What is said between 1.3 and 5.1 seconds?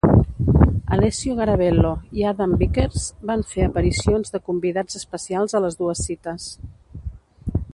Garavello i Adam Bickers van fer aparicions de convidats